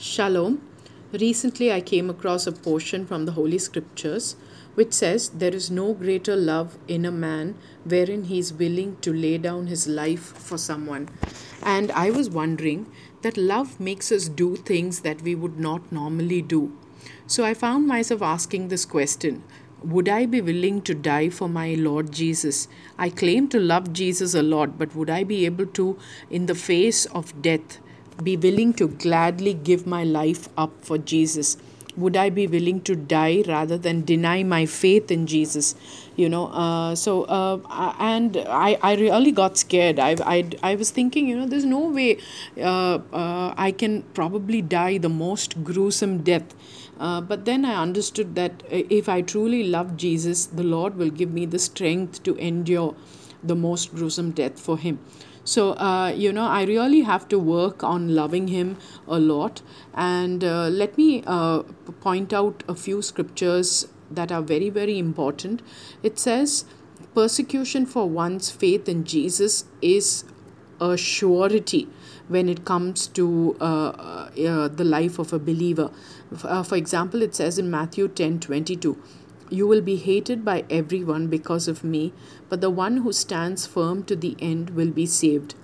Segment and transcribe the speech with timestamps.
[0.00, 0.62] Shalom.
[1.12, 4.36] Recently, I came across a portion from the Holy Scriptures
[4.76, 9.12] which says, There is no greater love in a man wherein he is willing to
[9.12, 11.08] lay down his life for someone.
[11.64, 12.86] And I was wondering
[13.22, 16.78] that love makes us do things that we would not normally do.
[17.26, 19.42] So I found myself asking this question
[19.82, 22.68] Would I be willing to die for my Lord Jesus?
[22.96, 25.98] I claim to love Jesus a lot, but would I be able to,
[26.30, 27.80] in the face of death,
[28.22, 31.56] be willing to gladly give my life up for Jesus?
[31.96, 35.74] Would I be willing to die rather than deny my faith in Jesus?
[36.14, 37.58] You know, uh, so uh,
[37.98, 39.98] and I, I really got scared.
[39.98, 42.18] I, I, I was thinking, you know, there's no way
[42.56, 46.54] uh, uh I can probably die the most gruesome death.
[47.00, 51.32] Uh, but then I understood that if I truly love Jesus, the Lord will give
[51.32, 52.94] me the strength to endure
[53.42, 54.98] the most gruesome death for Him.
[55.48, 58.76] So, uh, you know, I really have to work on loving Him
[59.06, 59.62] a lot.
[59.94, 61.62] And uh, let me uh,
[62.02, 65.62] point out a few scriptures that are very, very important.
[66.02, 66.66] It says,
[67.14, 70.24] persecution for one's faith in Jesus is
[70.82, 71.88] a surety
[72.28, 75.90] when it comes to uh, uh, the life of a believer.
[76.42, 79.02] Uh, for example, it says in Matthew 10 22,
[79.50, 82.12] you will be hated by everyone because of me,
[82.48, 85.54] but the one who stands firm to the end will be saved.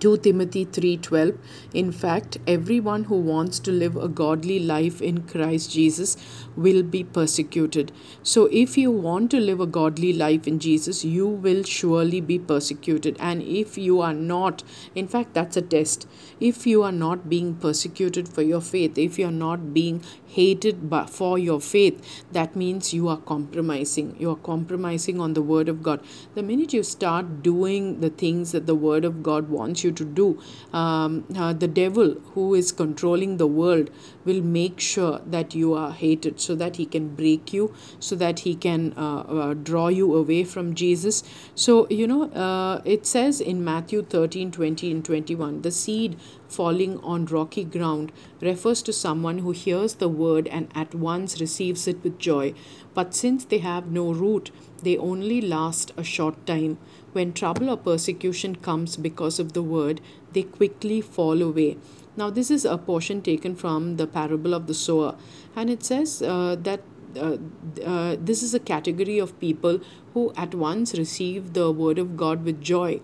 [0.00, 1.36] 2 Timothy 3:12
[1.80, 6.16] In fact everyone who wants to live a godly life in Christ Jesus
[6.56, 7.92] will be persecuted.
[8.22, 12.38] So if you want to live a godly life in Jesus you will surely be
[12.38, 13.18] persecuted.
[13.20, 16.08] And if you are not in fact that's a test.
[16.40, 20.02] If you are not being persecuted for your faith if you are not being
[20.38, 20.78] hated
[21.18, 24.16] for your faith that means you are compromising.
[24.18, 26.02] You are compromising on the word of God.
[26.34, 29.96] The minute you start doing the things that the word of God wants you you
[30.00, 30.28] to do.
[30.72, 33.90] Um, uh, the devil, who is controlling the world,
[34.24, 38.40] will make sure that you are hated so that he can break you, so that
[38.40, 41.22] he can uh, uh, draw you away from Jesus.
[41.54, 46.16] So, you know, uh, it says in Matthew 13 20 and 21 the seed
[46.50, 51.86] falling on rocky ground refers to someone who hears the word and at once receives
[51.86, 52.52] it with joy.
[52.94, 54.50] But since they have no root,
[54.82, 56.78] they only last a short time.
[57.12, 60.00] When trouble or persecution comes because of the word,
[60.32, 61.76] they quickly fall away.
[62.16, 65.16] Now, this is a portion taken from the parable of the sower,
[65.54, 66.80] and it says uh, that
[67.16, 67.36] uh,
[67.84, 69.80] uh, this is a category of people
[70.14, 73.00] who at once receive the word of God with joy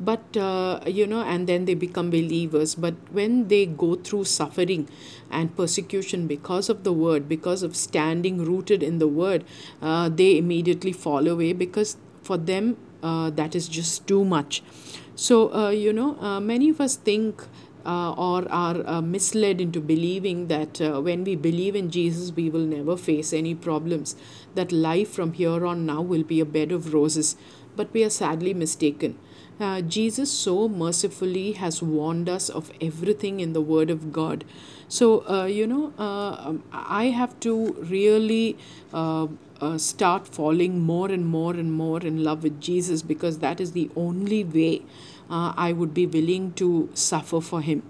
[0.00, 4.88] but uh, you know and then they become believers but when they go through suffering
[5.30, 9.44] and persecution because of the word because of standing rooted in the word
[9.82, 14.62] uh, they immediately fall away because for them uh, that is just too much
[15.14, 17.42] so uh, you know uh, many of us think
[17.86, 22.50] uh, or are uh, misled into believing that uh, when we believe in Jesus, we
[22.50, 24.16] will never face any problems,
[24.56, 27.36] that life from here on now will be a bed of roses.
[27.76, 29.18] But we are sadly mistaken.
[29.58, 34.44] Uh, Jesus so mercifully has warned us of everything in the Word of God.
[34.88, 38.58] So, uh, you know, uh, um, I have to really
[38.92, 39.28] uh,
[39.60, 43.72] uh, start falling more and more and more in love with Jesus because that is
[43.72, 44.82] the only way
[45.30, 47.82] uh, I would be willing to suffer for Him.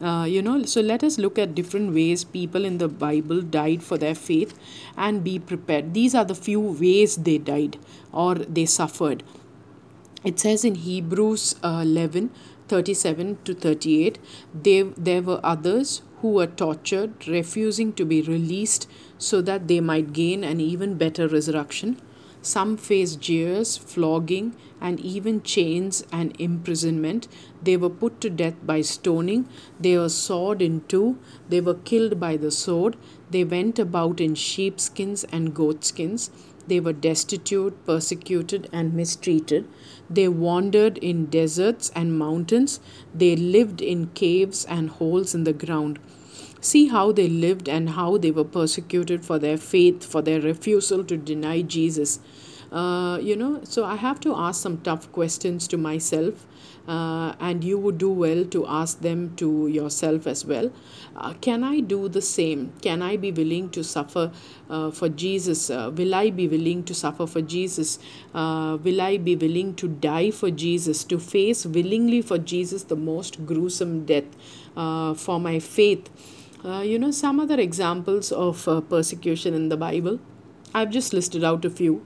[0.00, 3.82] Uh, you know, so let us look at different ways people in the Bible died
[3.82, 4.56] for their faith
[4.96, 5.92] and be prepared.
[5.92, 7.78] These are the few ways they died
[8.12, 9.24] or they suffered.
[10.22, 12.30] It says in Hebrews uh, 11
[12.68, 14.18] 37 to 38
[14.54, 18.88] they, there were others who were tortured, refusing to be released
[19.18, 22.00] so that they might gain an even better resurrection.
[22.48, 27.28] Some faced jeers, flogging, and even chains and imprisonment.
[27.62, 29.48] They were put to death by stoning.
[29.78, 31.18] They were sawed in two.
[31.48, 32.96] They were killed by the sword.
[33.30, 36.30] They went about in sheepskins and goatskins.
[36.68, 39.66] They were destitute, persecuted, and mistreated.
[40.08, 42.80] They wandered in deserts and mountains.
[43.14, 45.98] They lived in caves and holes in the ground.
[46.60, 51.04] See how they lived and how they were persecuted for their faith, for their refusal
[51.04, 52.20] to deny Jesus.
[52.70, 56.46] Uh, you know, so I have to ask some tough questions to myself
[56.86, 60.72] uh, and you would do well to ask them to yourself as well.
[61.16, 62.72] Uh, can I do the same?
[62.80, 64.32] Can I be willing to suffer
[64.70, 65.70] uh, for Jesus?
[65.70, 67.98] Uh, will I be willing to suffer for Jesus?
[68.34, 72.96] Uh, will I be willing to die for Jesus, to face willingly for Jesus the
[72.96, 74.24] most gruesome death
[74.76, 76.08] uh, for my faith?
[76.64, 80.18] uh, you know, some other examples of persecution in the Bible.
[80.74, 82.04] I've just listed out a few.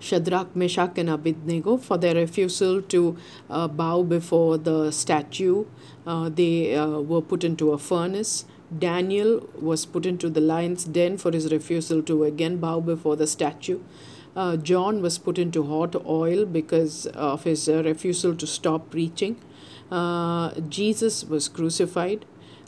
[0.00, 3.16] Shadrach, Meshach, and Abednego for their refusal to
[3.50, 5.64] uh, bow before the statue.
[6.06, 8.44] Uh, they uh, were put into a furnace.
[8.76, 13.26] Daniel was put into the lion's den for his refusal to again bow before the
[13.26, 13.80] statue.
[14.36, 19.40] Uh, John was put into hot oil because of his uh, refusal to stop preaching.
[19.90, 22.24] Uh, Jesus was crucified.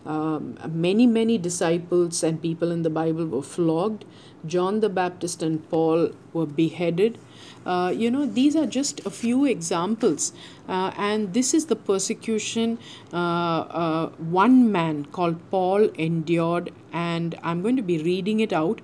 [0.07, 4.07] Um, many, many disciples and people in the Bible were flogged.
[4.47, 7.19] John the Baptist and Paul were beheaded.
[7.67, 10.33] Uh, you know, these are just a few examples.
[10.69, 12.79] Uh, and this is the persecution
[13.13, 16.73] uh, uh one man called Paul endured.
[16.93, 18.81] And I'm going to be reading it out.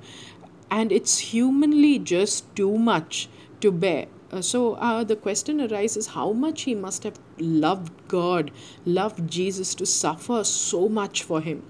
[0.71, 3.29] And it's humanly just too much
[3.61, 4.07] to bear.
[4.33, 8.51] Uh, so uh, the question arises how much he must have loved God,
[8.85, 11.63] loved Jesus to suffer so much for him.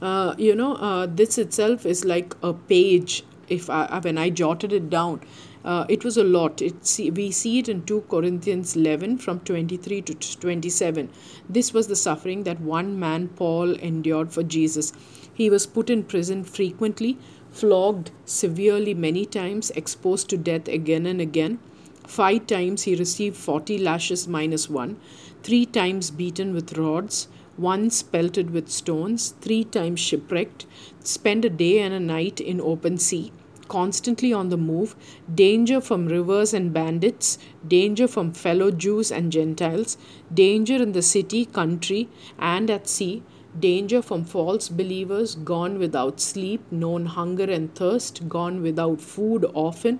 [0.00, 3.24] Uh, you know, uh, this itself is like a page.
[3.48, 5.20] If I, when I jotted it down,
[5.64, 6.62] uh, it was a lot.
[6.62, 11.10] It see, we see it in 2 Corinthians 11 from 23 to 27.
[11.48, 14.92] This was the suffering that one man, Paul, endured for Jesus.
[15.32, 17.18] He was put in prison frequently,
[17.50, 21.58] flogged severely many times, exposed to death again and again.
[22.06, 24.96] Five times he received 40 lashes minus one,
[25.42, 30.64] three times beaten with rods, once pelted with stones, three times shipwrecked,
[31.02, 33.32] spent a day and a night in open sea,
[33.66, 34.94] constantly on the move,
[35.34, 39.98] danger from rivers and bandits, danger from fellow Jews and Gentiles,
[40.32, 42.08] danger in the city, country,
[42.38, 43.22] and at sea,
[43.58, 49.98] danger from false believers, gone without sleep, known hunger and thirst, gone without food often,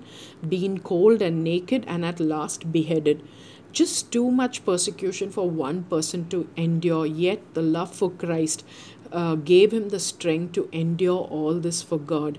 [0.48, 3.22] been cold and naked, and at last beheaded.
[3.72, 8.64] Just too much persecution for one person to endure, yet the love for Christ
[9.12, 12.38] uh, gave him the strength to endure all this for God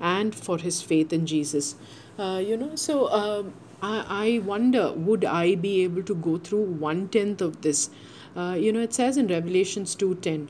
[0.00, 1.74] and for his faith in Jesus.
[2.18, 3.52] Uh, you know, so um,
[3.82, 7.90] I, I wonder would I be able to go through one tenth of this?
[8.36, 10.48] Uh, you know, it says in Revelations 2:10,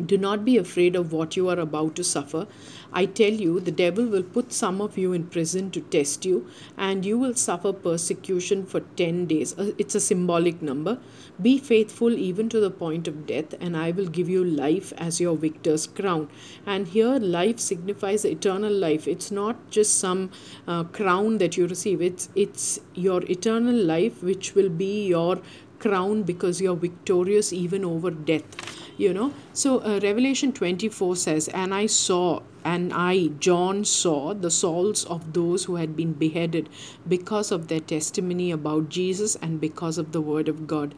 [0.00, 2.46] do not be afraid of what you are about to suffer.
[2.92, 6.48] I tell you, the devil will put some of you in prison to test you,
[6.76, 9.56] and you will suffer persecution for 10 days.
[9.56, 10.98] Uh, it's a symbolic number.
[11.40, 15.20] Be faithful even to the point of death, and I will give you life as
[15.20, 16.28] your victor's crown.
[16.66, 19.06] And here, life signifies eternal life.
[19.06, 20.30] It's not just some
[20.66, 25.40] uh, crown that you receive, it's, it's your eternal life, which will be your
[25.78, 28.69] crown because you're victorious even over death
[29.00, 29.32] you know.
[29.54, 35.32] So uh, revelation 24 says and i saw and i john saw the souls of
[35.32, 36.68] those who had been beheaded
[37.08, 40.94] because of their testimony about jesus and because of the word of god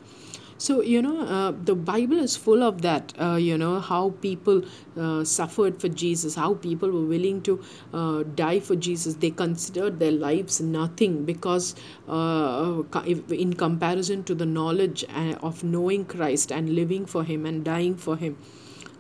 [0.62, 4.62] so, you know, uh, the Bible is full of that, uh, you know, how people
[4.96, 7.60] uh, suffered for Jesus, how people were willing to
[7.92, 9.16] uh, die for Jesus.
[9.16, 11.74] They considered their lives nothing because,
[12.08, 12.82] uh,
[13.30, 17.96] in comparison to the knowledge uh, of knowing Christ and living for Him and dying
[17.96, 18.36] for Him.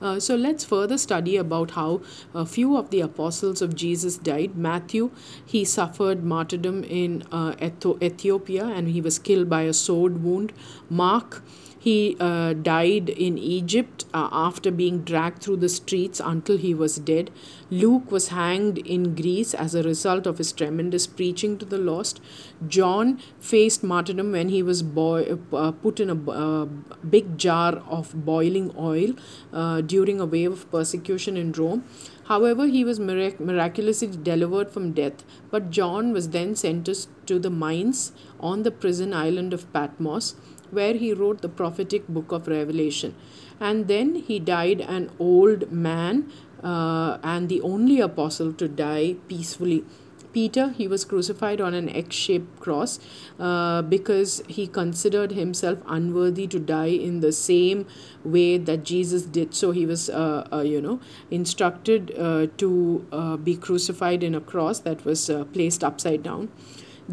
[0.02, 2.02] Uh, so let's further study about how
[2.34, 4.56] a few of the apostles of Jesus died.
[4.56, 5.10] Matthew,
[5.46, 10.52] he suffered martyrdom in uh, Ethiopia and he was killed by a sword wound.
[10.90, 11.42] Mark,
[11.84, 16.94] he uh, died in Egypt uh, after being dragged through the streets until he was
[16.96, 17.28] dead.
[17.70, 22.20] Luke was hanged in Greece as a result of his tremendous preaching to the lost.
[22.68, 26.66] John faced martyrdom when he was boi- uh, put in a uh,
[27.16, 29.14] big jar of boiling oil
[29.52, 31.82] uh, during a wave of persecution in Rome.
[32.26, 37.50] However, he was mirac- miraculously delivered from death, but John was then sentenced to the
[37.50, 40.36] mines on the prison island of Patmos
[40.72, 43.14] where he wrote the prophetic book of Revelation.
[43.60, 49.84] And then he died an old man uh, and the only apostle to die peacefully.
[50.32, 52.98] Peter, he was crucified on an X shaped cross
[53.38, 57.86] uh, because he considered himself unworthy to die in the same
[58.24, 59.54] way that Jesus did.
[59.54, 61.00] So he was, uh, uh, you know,
[61.30, 66.48] instructed uh, to uh, be crucified in a cross that was uh, placed upside down.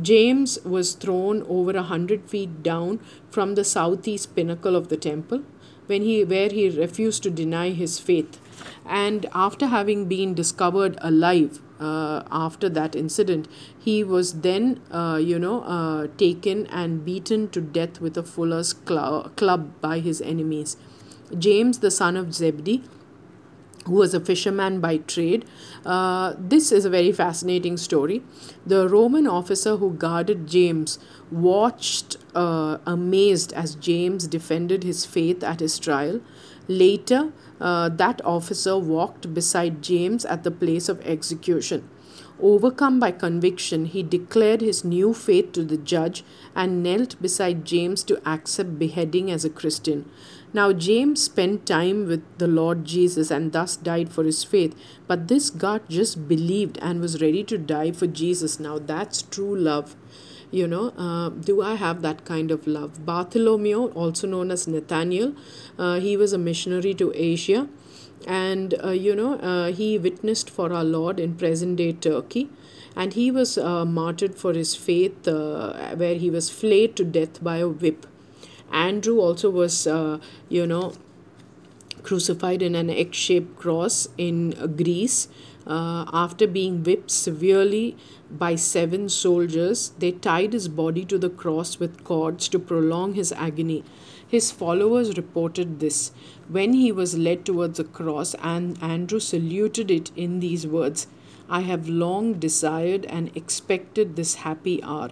[0.01, 5.43] James was thrown over a hundred feet down from the southeast pinnacle of the temple
[5.87, 8.39] when he where he refused to deny his faith.
[8.85, 15.39] And after having been discovered alive uh, after that incident he was then uh, you
[15.39, 20.77] know uh, taken and beaten to death with a fuller's cl- club by his enemies.
[21.37, 22.83] James the son of zebedee
[23.89, 25.45] who was a fisherman by trade.
[25.85, 28.23] Uh, this is a very fascinating story.
[28.65, 30.99] The Roman officer who guarded James
[31.31, 36.21] watched uh, amazed as James defended his faith at his trial.
[36.67, 41.89] Later, uh, that officer walked beside James at the place of execution.
[42.41, 46.23] Overcome by conviction, he declared his new faith to the judge
[46.55, 50.09] and knelt beside James to accept beheading as a Christian.
[50.51, 54.75] Now, James spent time with the Lord Jesus and thus died for his faith.
[55.07, 58.59] But this God just believed and was ready to die for Jesus.
[58.59, 59.95] Now, that's true love.
[60.51, 63.05] You know, uh, do I have that kind of love?
[63.05, 65.35] Bartholomew, also known as Nathaniel,
[65.77, 67.67] uh, he was a missionary to Asia
[68.27, 72.49] and uh, you know uh, he witnessed for our lord in present day turkey
[72.95, 77.41] and he was uh, martyred for his faith uh, where he was flayed to death
[77.43, 78.05] by a whip
[78.71, 80.93] andrew also was uh, you know
[82.03, 85.27] crucified in an egg-shaped cross in uh, greece
[85.67, 87.95] after being whipped severely
[88.31, 93.31] by seven soldiers they tied his body to the cross with cords to prolong his
[93.33, 93.83] agony
[94.29, 96.11] his followers reported this.
[96.47, 101.07] When he was led towards the cross, and Andrew saluted it in these words
[101.49, 105.09] I have long desired and expected this happy hour.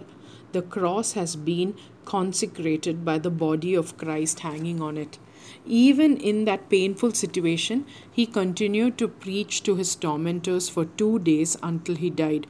[0.52, 1.74] The cross has been
[2.04, 5.18] consecrated by the body of Christ hanging on it.
[5.66, 11.56] Even in that painful situation, he continued to preach to his tormentors for two days
[11.62, 12.46] until he died.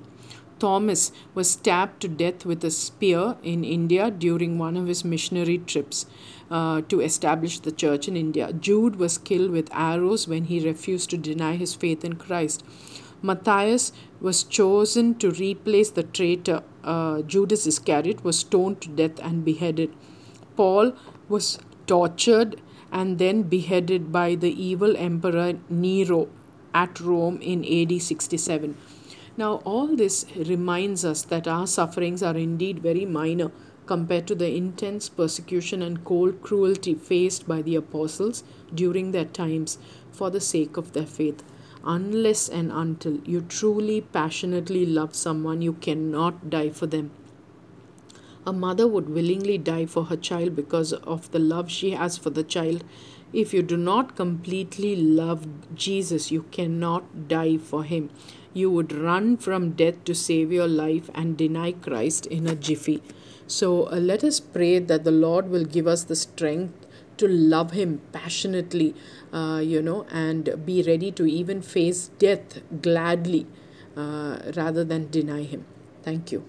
[0.59, 5.59] Thomas was stabbed to death with a spear in India during one of his missionary
[5.59, 6.07] trips
[6.51, 8.53] uh, to establish the church in India.
[8.53, 12.65] Jude was killed with arrows when he refused to deny his faith in Christ.
[13.23, 19.45] Matthias was chosen to replace the traitor uh, Judas Iscariot, was stoned to death and
[19.45, 19.95] beheaded.
[20.57, 20.93] Paul
[21.29, 26.29] was tortured and then beheaded by the evil emperor Nero
[26.75, 28.77] at Rome in AD 67.
[29.37, 33.51] Now, all this reminds us that our sufferings are indeed very minor
[33.87, 38.43] compared to the intense persecution and cold cruelty faced by the apostles
[38.75, 39.79] during their times
[40.13, 41.43] for the sake of their faith.
[41.85, 47.11] Unless and until you truly passionately love someone, you cannot die for them.
[48.47, 52.31] A mother would willingly die for her child because of the love she has for
[52.31, 52.83] the child.
[53.33, 58.11] If you do not completely love Jesus, you cannot die for him
[58.59, 63.03] you would run from death to save your life and deny Christ in a jiffy.
[63.47, 66.87] So uh, let us pray that the Lord will give us the strength
[67.19, 68.95] to love Him passionately,
[69.33, 73.47] uh, you know, and be ready to even face death gladly
[73.97, 75.65] uh, rather than deny Him.
[76.03, 76.45] Thank you.